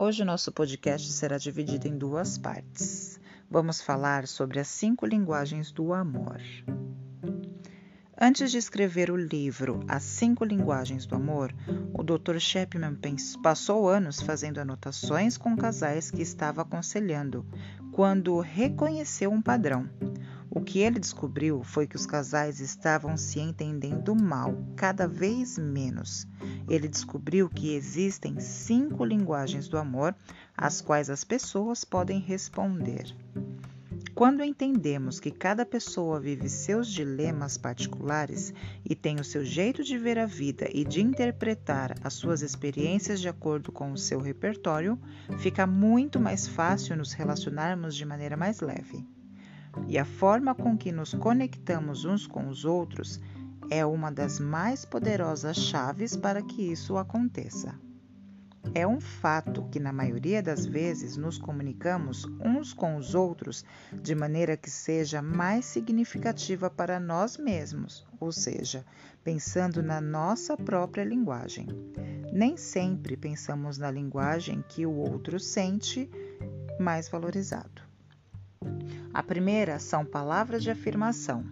[0.00, 3.18] Hoje nosso podcast será dividido em duas partes.
[3.50, 6.40] Vamos falar sobre as cinco linguagens do amor.
[8.16, 11.52] Antes de escrever o livro As Cinco Linguagens do Amor,
[11.92, 12.38] o Dr.
[12.38, 12.96] Chapman
[13.42, 17.44] passou anos fazendo anotações com casais que estava aconselhando,
[17.90, 19.90] quando reconheceu um padrão.
[20.50, 26.26] O que ele descobriu foi que os casais estavam se entendendo mal, cada vez menos.
[26.66, 30.16] Ele descobriu que existem cinco linguagens do amor
[30.56, 33.14] às quais as pessoas podem responder.
[34.14, 38.52] Quando entendemos que cada pessoa vive seus dilemas particulares
[38.84, 43.20] e tem o seu jeito de ver a vida e de interpretar as suas experiências
[43.20, 44.98] de acordo com o seu repertório,
[45.38, 49.06] fica muito mais fácil nos relacionarmos de maneira mais leve
[49.86, 53.20] e a forma com que nos conectamos uns com os outros
[53.70, 57.74] é uma das mais poderosas chaves para que isso aconteça.
[58.74, 64.14] É um fato que, na maioria das vezes, nos comunicamos uns com os outros de
[64.14, 68.84] maneira que seja mais significativa para nós mesmos, ou seja,
[69.24, 71.66] pensando na nossa própria linguagem.
[72.32, 76.10] Nem sempre pensamos na linguagem que o outro sente
[76.78, 77.82] mais valorizado.
[79.12, 81.44] A primeira são palavras de afirmação.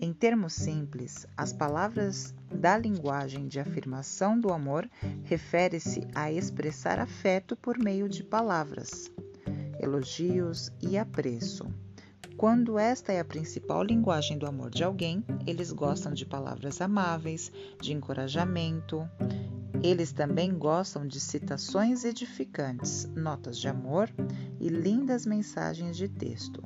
[0.00, 4.88] Em termos simples, as palavras da linguagem de afirmação do amor
[5.24, 9.10] refere-se a expressar afeto por meio de palavras,
[9.80, 11.66] elogios e apreço.
[12.36, 17.50] Quando esta é a principal linguagem do amor de alguém, eles gostam de palavras amáveis,
[17.80, 19.08] de encorajamento,
[19.82, 24.10] eles também gostam de citações edificantes, notas de amor
[24.60, 26.62] e lindas mensagens de texto.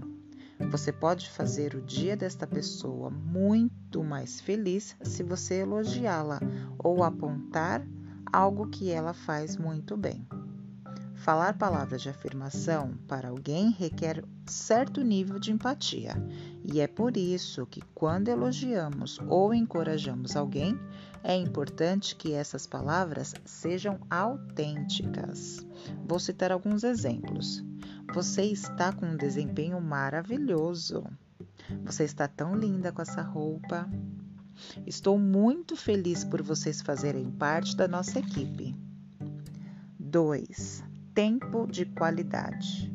[0.70, 6.40] Você pode fazer o dia desta pessoa muito mais feliz se você elogiá-la
[6.78, 7.84] ou apontar
[8.32, 10.26] algo que ela faz muito bem.
[11.22, 16.16] Falar palavras de afirmação para alguém requer certo nível de empatia,
[16.64, 20.76] e é por isso que, quando elogiamos ou encorajamos alguém,
[21.22, 25.64] é importante que essas palavras sejam autênticas.
[26.04, 27.64] Vou citar alguns exemplos.
[28.12, 31.04] Você está com um desempenho maravilhoso.
[31.84, 33.88] Você está tão linda com essa roupa.
[34.84, 38.74] Estou muito feliz por vocês fazerem parte da nossa equipe.
[40.00, 40.90] 2.
[41.14, 42.90] Tempo de qualidade.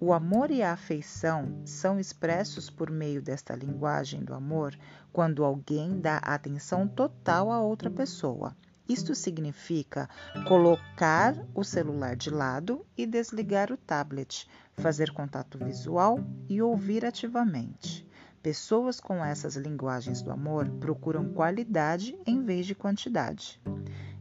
[0.00, 4.76] O amor e a afeição são expressos por meio desta linguagem do amor
[5.12, 8.56] quando alguém dá atenção total a outra pessoa.
[8.88, 10.08] Isto significa
[10.48, 18.04] colocar o celular de lado e desligar o tablet, fazer contato visual e ouvir ativamente.
[18.42, 23.60] Pessoas com essas linguagens do amor procuram qualidade em vez de quantidade.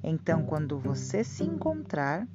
[0.04, 2.28] Então, quando você se encontrar,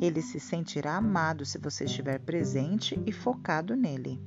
[0.00, 4.20] ele se sentirá amado se você estiver presente e focado nele.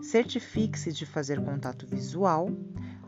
[0.00, 2.50] Certifique-se de fazer contato visual,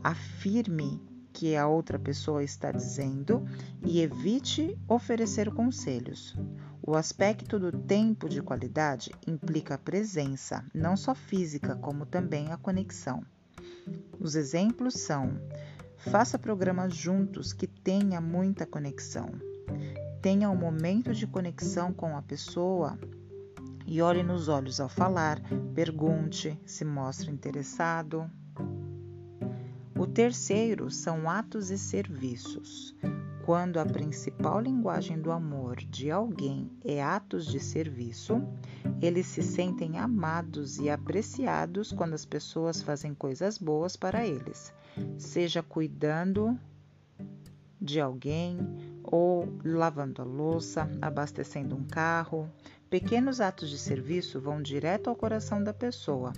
[0.02, 1.00] afirme
[1.32, 3.44] que a outra pessoa está dizendo
[3.84, 6.36] e evite oferecer conselhos.
[6.80, 12.56] O aspecto do tempo de qualidade implica a presença, não só física, como também a
[12.56, 13.24] conexão.
[14.20, 15.40] Os exemplos são:
[15.96, 19.30] faça programas juntos que tenha muita conexão
[20.24, 22.98] tenha um momento de conexão com a pessoa
[23.86, 25.38] e olhe nos olhos ao falar,
[25.74, 28.30] pergunte, se mostre interessado.
[29.94, 32.96] O terceiro são atos e serviços.
[33.44, 38.42] Quando a principal linguagem do amor de alguém é atos de serviço,
[39.02, 44.72] eles se sentem amados e apreciados quando as pessoas fazem coisas boas para eles,
[45.18, 46.58] seja cuidando
[47.78, 52.50] de alguém, ou lavando a louça, abastecendo um carro.
[52.90, 56.32] Pequenos atos de serviço vão direto ao coração da pessoa.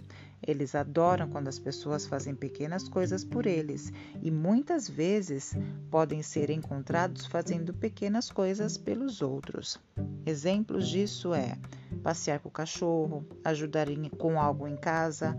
[0.47, 3.93] Eles adoram quando as pessoas fazem pequenas coisas por eles
[4.23, 5.55] e muitas vezes
[5.91, 9.79] podem ser encontrados fazendo pequenas coisas pelos outros.
[10.25, 11.57] Exemplos disso é
[12.03, 13.89] passear com o cachorro, ajudar
[14.19, 15.37] com algo em casa,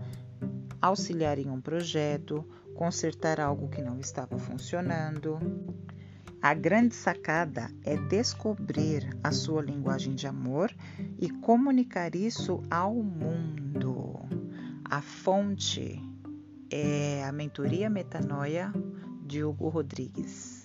[0.80, 2.44] auxiliar em um projeto,
[2.74, 5.38] consertar algo que não estava funcionando.
[6.40, 10.72] A grande sacada é descobrir a sua linguagem de amor
[11.18, 14.20] e comunicar isso ao mundo.
[14.84, 16.00] A fonte
[16.70, 18.72] é a mentoria Metanoia
[19.26, 20.57] de Hugo Rodrigues.